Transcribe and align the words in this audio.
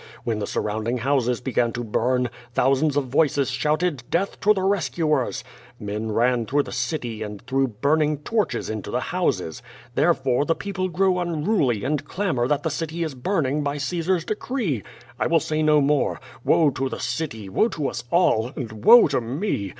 When 0.23 0.39
the 0.39 0.47
surrounding 0.47 0.97
houses 0.97 1.41
began 1.41 1.73
to 1.73 1.83
burn, 1.83 2.31
thousands 2.55 2.97
of 2.97 3.05
voices 3.09 3.51
shouted, 3.51 4.01
"Dentil 4.09 4.35
to 4.41 4.53
the 4.55 4.63
rescuers!" 4.63 5.43
Men 5.79 6.11
ran 6.11 6.47
through 6.47 6.63
the 6.63 6.71
city 6.71 7.21
and 7.21 7.39
threw 7.45 7.67
burning 7.67 8.17
torches 8.17 8.67
into 8.67 8.89
the 8.89 8.99
houses. 9.13 9.61
Therefore, 9.93 10.37
^,2 10.43 10.45
QUO 10.45 10.47
VADIS, 10.47 10.47
the 10.47 10.55
people 10.55 10.89
grow 10.89 11.13
iinnily 11.13 11.85
and 11.85 12.03
clamor 12.05 12.47
that 12.47 12.63
the 12.63 12.71
city 12.71 13.03
is 13.03 13.13
burning 13.13 13.61
by 13.61 13.77
Caesar's 13.77 14.25
decree. 14.25 14.81
1 15.17 15.29
will 15.29 15.39
say 15.39 15.61
no 15.61 15.79
more. 15.79 16.19
Woe 16.43 16.71
to 16.71 16.89
the 16.89 16.99
city, 16.99 17.47
woe 17.47 17.67
to 17.67 17.85
US 17.87 18.03
all, 18.09 18.51
and 18.55 18.83
woe 18.83 19.07
to 19.07 19.21
me! 19.21 19.69